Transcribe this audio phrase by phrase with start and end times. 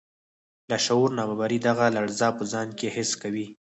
[0.69, 3.45] لاشعور ناببره دغه لړزه په ځان کې حس کوي